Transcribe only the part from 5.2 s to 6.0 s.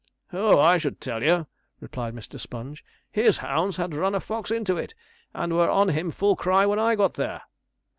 and were on